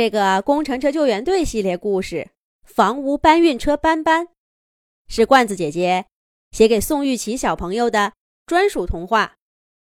[0.00, 2.16] 这个工程车救援队系列故事
[2.64, 4.24] 《房屋搬运车搬搬》，
[5.08, 6.06] 是罐子姐姐
[6.52, 8.14] 写给宋玉琪小朋友的
[8.46, 9.34] 专属童话。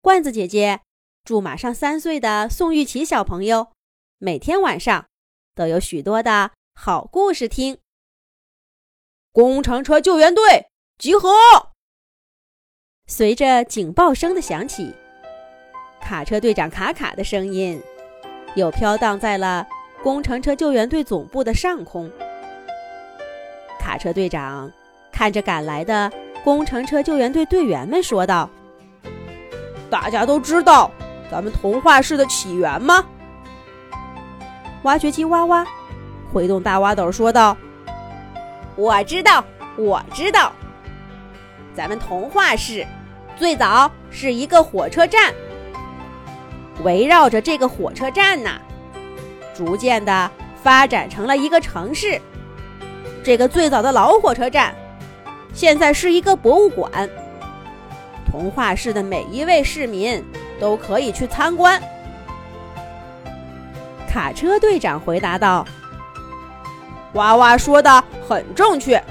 [0.03, 0.81] 罐子姐姐
[1.23, 3.71] 祝马上三岁的宋玉琪小朋友
[4.19, 5.07] 每天晚上
[5.55, 7.79] 都有许多的好故事听。
[9.31, 10.67] 工程车救援队
[10.99, 11.31] 集合！
[13.07, 14.93] 随着警报声的响起，
[16.01, 17.81] 卡车队长卡卡的声音
[18.57, 19.69] 又飘荡在了。
[20.03, 22.11] 工程车救援队总部的上空，
[23.79, 24.71] 卡车队长
[25.13, 26.11] 看着赶来的
[26.43, 28.49] 工程车救援队队员们说道
[29.91, 30.91] ：“大家都知道
[31.31, 33.05] 咱们童话市的起源吗？”
[34.85, 35.67] 挖掘机哇哇，
[36.33, 37.55] 挥动大挖斗说道
[38.77, 39.45] ：“我知道，
[39.77, 40.51] 我知道，
[41.77, 42.87] 咱们童话市
[43.37, 45.35] 最早是一个火车站，
[46.85, 48.59] 围绕着这个火车站呢。”
[49.61, 50.31] 逐渐的
[50.63, 52.19] 发展成了一个城市。
[53.23, 54.75] 这个最早的老火车站，
[55.53, 56.91] 现在是一个博物馆。
[58.31, 60.25] 童话市的每一位市民
[60.59, 61.79] 都可以去参观。
[64.09, 65.67] 卡车队长回答道
[67.13, 69.03] ：“娃娃说的很正确。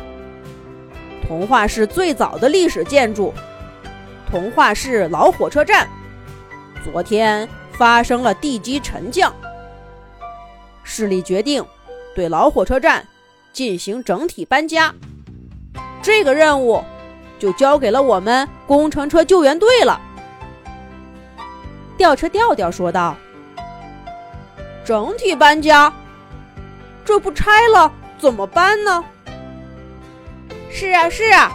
[1.27, 3.31] 童话市最早的历史建筑——
[4.31, 5.87] 童话市老火车站，
[6.83, 9.31] 昨天发生了地基沉降。”
[10.91, 11.63] 市里决定
[12.15, 13.05] 对老火车站
[13.53, 14.91] 进行整体搬家，
[16.01, 16.83] 这个任务
[17.37, 20.01] 就交给了我们工程车救援队了。
[21.95, 23.15] 吊车调调说道
[24.83, 25.93] ：“整体搬家，
[27.05, 29.05] 这不拆了怎么搬呢
[30.73, 31.51] ？”“是啊，是啊，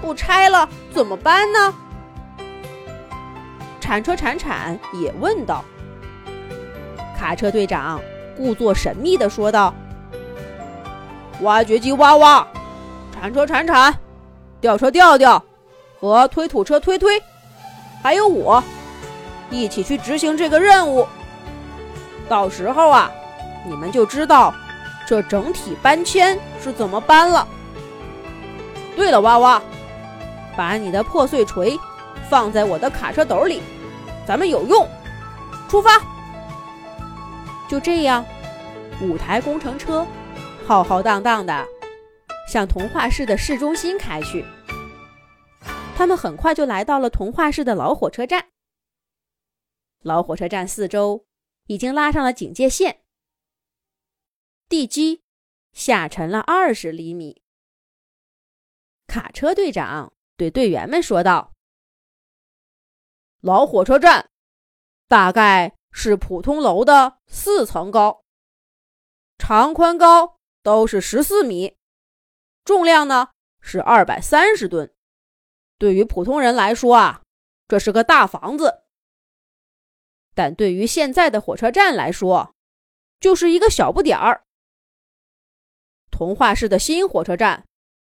[0.00, 1.74] 不拆了怎么搬呢？”
[3.80, 5.64] 铲车铲铲也问道。
[7.18, 8.00] 卡车队长。
[8.42, 9.72] 故作神秘地说道
[11.42, 12.44] ：“挖掘机挖挖，
[13.14, 13.96] 铲车铲铲，
[14.60, 15.40] 吊车吊吊，
[16.00, 17.22] 和推土车推推，
[18.02, 18.60] 还有我，
[19.48, 21.06] 一起去执行这个任务。
[22.28, 23.12] 到时候啊，
[23.64, 24.52] 你们就知道
[25.06, 27.46] 这整体搬迁是怎么搬了。
[28.96, 29.62] 对了，哇哇，
[30.56, 31.78] 把你的破碎锤
[32.28, 33.62] 放在我的卡车斗里，
[34.26, 34.84] 咱们有用。
[35.68, 35.92] 出发。”
[37.68, 38.22] 就这样，
[39.00, 40.06] 五台工程车
[40.66, 41.66] 浩浩荡荡的
[42.48, 44.44] 向童话市的市中心开去。
[45.96, 48.48] 他们很快就来到了童话市的老火车站。
[50.02, 51.26] 老火车站四周
[51.66, 53.02] 已经拉上了警戒线，
[54.68, 55.22] 地基
[55.72, 57.42] 下沉了二十厘米。
[59.06, 61.52] 卡车队长对队员们说道
[63.40, 64.30] ：“老火车站
[65.08, 68.24] 大概……”是普通楼的四层高，
[69.44, 71.76] 长宽高都是十四米，
[72.64, 73.30] 重量呢
[73.60, 74.94] 是二百三十吨。
[75.78, 77.22] 对于普通人来说啊，
[77.66, 78.84] 这是个大房子；
[80.32, 82.54] 但对于现在的火车站来说，
[83.18, 84.44] 就是一个小不点儿。
[86.12, 87.66] 童话市的新火车站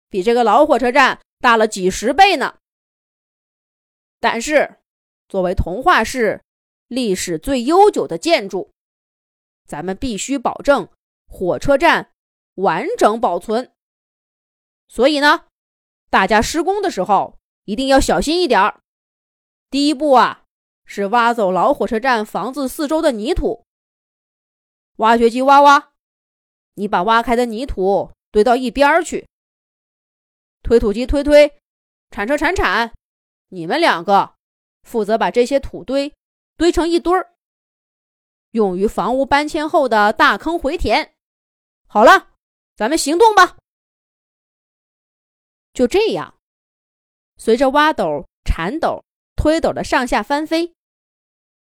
[0.08, 2.56] 比这个老火车站大了几十倍呢。
[4.18, 4.78] 但是，
[5.28, 6.40] 作为童话市。
[6.86, 8.72] 历史最悠久的建筑，
[9.66, 10.88] 咱们必须保证
[11.28, 12.10] 火车站
[12.54, 13.72] 完整保存。
[14.88, 15.44] 所以呢，
[16.10, 18.80] 大家施工的时候一定要小心一点儿。
[19.70, 20.44] 第一步啊，
[20.84, 23.64] 是挖走老火车站房子四周的泥土。
[24.96, 25.92] 挖掘机挖挖，
[26.74, 29.28] 你把挖开的泥土堆到一边去。
[30.62, 31.60] 推土机推推，
[32.10, 32.92] 铲车铲铲，
[33.50, 34.34] 你们两个
[34.82, 36.14] 负责把这些土堆。
[36.56, 37.34] 堆成一堆儿，
[38.50, 41.14] 用于房屋搬迁后的大坑回填。
[41.90, 42.34] 好了，
[42.76, 43.56] 咱们行动吧。
[45.72, 46.38] 就这样，
[47.38, 49.02] 随着挖斗、铲斗、
[49.36, 50.74] 推斗的上下翻飞，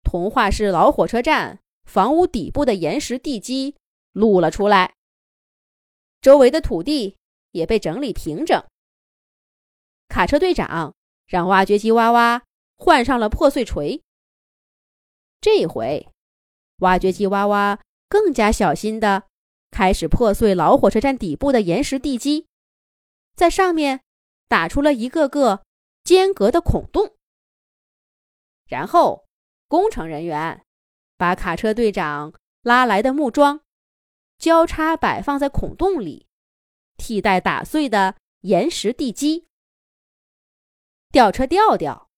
[0.04, 3.74] 童话市老火车站房屋底部的岩石地基
[4.12, 4.94] 露了出来，
[6.20, 7.16] 周围的土地
[7.50, 8.64] 也被整理平整。
[10.06, 10.94] 卡车队长
[11.26, 12.42] 让挖掘机挖挖
[12.76, 14.00] 换上了破碎锤。
[15.40, 16.08] 这回，
[16.78, 19.24] 挖掘机哇哇更加小心地
[19.72, 22.46] 开始破碎老火车站底部的岩石地基，
[23.34, 24.02] 在上面
[24.46, 25.64] 打出了一个个
[26.04, 27.16] 间隔的孔洞。
[28.68, 29.26] 然后，
[29.66, 30.64] 工程人员
[31.16, 32.32] 把卡车队长
[32.62, 33.62] 拉来的木桩
[34.38, 36.28] 交叉摆放在孔洞里，
[36.96, 39.48] 替代打碎的岩石地基。
[41.10, 42.08] 吊车吊吊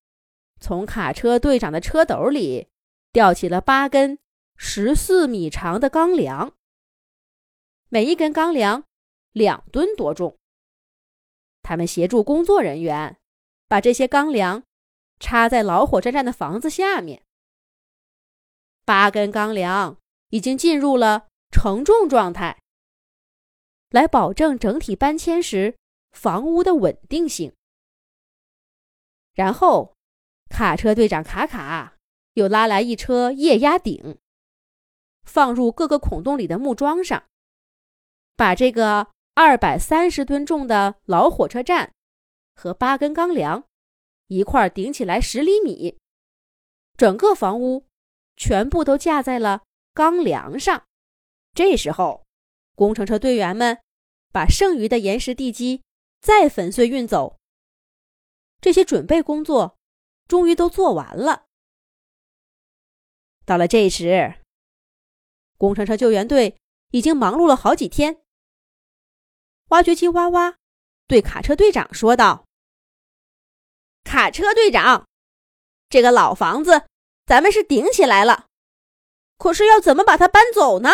[0.61, 2.69] 从卡车队长的车斗里。
[3.13, 4.19] 吊起了八根
[4.57, 6.53] 十四米长的钢梁，
[7.95, 8.83] 每一根钢梁
[9.31, 10.37] 两吨多重。
[11.63, 13.21] 他们协助工作人员
[13.69, 14.65] 把这些钢梁
[15.21, 17.23] 插在老火车站的房子下面。
[18.85, 19.97] 八根钢梁
[20.31, 22.61] 已经进入了承重状态，
[23.91, 25.77] 来保证整体搬迁时
[26.11, 27.55] 房屋的稳定性。
[29.35, 29.95] 然后，
[30.51, 31.95] 卡车队长卡卡
[32.33, 34.19] 又拉来一车液压顶，
[35.23, 37.23] 放入各个孔洞里的木桩上，
[38.37, 41.93] 把这个二百三十吨重的老火车站
[42.55, 43.65] 和八根钢梁
[44.29, 45.99] 一块顶起来十厘米，
[46.97, 47.87] 整个房屋。
[48.37, 50.87] 全部都架在了钢梁上。
[51.53, 52.27] 这时候，
[52.75, 53.79] 工程车队员们
[54.33, 55.85] 把剩余的岩石地基
[56.21, 57.39] 再粉碎运走。
[58.61, 59.79] 这些准备工作
[60.27, 61.45] 终于都做完了。
[63.47, 64.41] 到了这时，
[65.57, 66.57] 工程车救援队
[66.91, 68.24] 已经忙碌了好几天。
[69.69, 70.57] 挖掘机哇哇
[71.07, 72.45] 对卡车队长说道
[74.05, 75.07] ：“卡车队长，
[75.89, 76.85] 这个老房子……”
[77.27, 78.49] 咱们是顶起来了，
[79.39, 80.91] 可是要怎么把它搬走呢？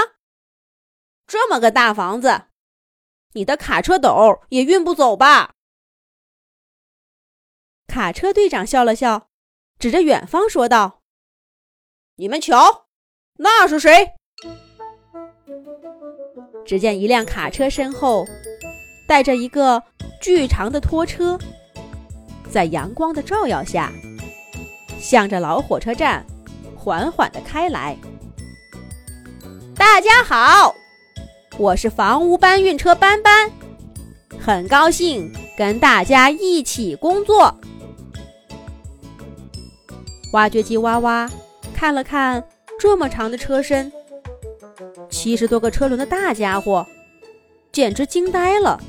[1.26, 2.44] 这么个大房子，
[3.32, 5.54] 你的卡车斗也运不走吧？
[7.88, 9.28] 卡车队长笑了笑，
[9.80, 11.02] 指着远方说道
[12.14, 12.86] ：“你们瞧，
[13.38, 14.12] 那是谁？”
[16.64, 18.24] 只见一辆卡车身后
[19.10, 19.82] 带着一个
[20.20, 21.36] 巨长的拖车，
[22.48, 23.92] 在阳光的照耀下。
[25.00, 26.24] 向着老火车站
[26.76, 27.96] 缓缓地开来。
[29.74, 30.72] 大家好，
[31.58, 33.50] 我是房屋搬运车班班，
[34.38, 35.28] 很高兴
[35.58, 37.52] 跟大家一起工作。
[40.34, 41.28] 挖掘机哇哇
[41.74, 42.46] 看了看
[42.78, 43.92] 这么长的车身，
[45.10, 46.86] 七十多个车轮的大家伙，
[47.72, 48.80] 简直惊呆了。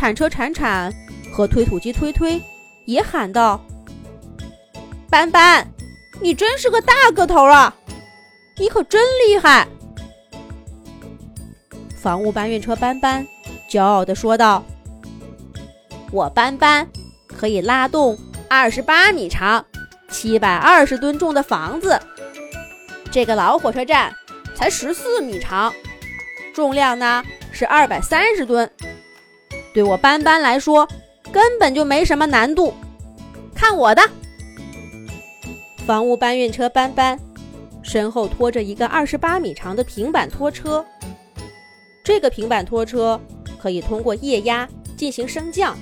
[0.00, 0.90] 铲车铲铲
[1.30, 2.42] 和推土机推推
[2.86, 3.62] 也喊道。
[5.10, 5.70] 斑斑，
[6.22, 7.76] 你真是个大个头啊！
[8.56, 9.68] 你可真厉害！
[12.00, 13.26] 房屋搬运车斑斑
[13.68, 14.64] 骄傲地说道
[16.10, 16.88] ：“我斑斑
[17.26, 18.18] 可以拉动
[18.48, 19.62] 二十八米长、
[20.08, 22.00] 七百二十吨重的房子。
[23.10, 24.10] 这个老火车站
[24.54, 25.70] 才十四米长，
[26.54, 27.22] 重量呢
[27.52, 28.70] 是二百三十吨。
[29.72, 30.88] 对我斑斑来说，
[31.32, 32.74] 根本就没什么难度。
[33.54, 34.02] 看我的！”
[35.86, 37.18] 房屋搬运车斑斑
[37.82, 40.84] 身后拖着一个二十八米长的平板拖车，
[42.04, 43.20] 这个平板拖车
[43.58, 45.76] 可以通过液压进行升降。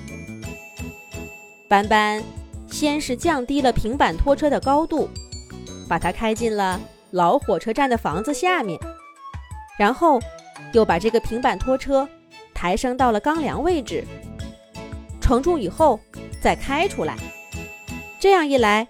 [1.67, 2.23] 斑斑
[2.71, 5.09] 先是降低了平板拖车的高度，
[5.87, 6.79] 把它开进了
[7.11, 8.79] 老火车站的房子下面，
[9.77, 10.19] 然后
[10.73, 12.07] 又把这个平板拖车
[12.59, 14.03] 抬升到了钢梁位置，
[15.21, 15.97] 承重以后
[16.41, 17.15] 再开出来。
[18.19, 18.85] 这样一来。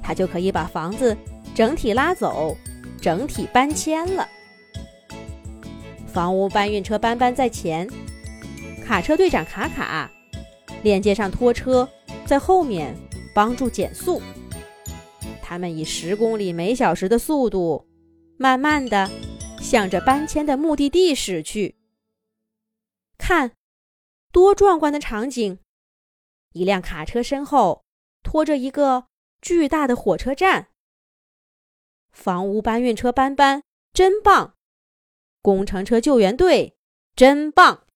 [0.00, 1.16] 他就可以把房子
[1.52, 2.56] 整体拉走，
[3.00, 4.26] 整体搬迁了。
[6.06, 7.88] 房屋搬运车搬搬在前，
[8.86, 10.08] 卡车队长卡卡
[10.84, 11.86] 连接上拖车，
[12.24, 12.94] 在后面
[13.34, 14.22] 帮助减速。
[15.42, 17.84] 他们以十公里每小时的速度，
[18.38, 19.10] 慢慢的
[19.60, 21.74] 向着搬迁的目的地驶去。
[23.18, 23.52] 看，
[24.32, 25.58] 多壮观的场景！
[26.54, 27.84] 一辆卡车身后
[28.22, 29.08] 拖着一个。
[29.40, 30.72] 巨大的火车站，
[32.10, 34.56] 房屋搬运车搬搬真棒，
[35.40, 36.76] 工程车救援队
[37.14, 37.86] 真棒。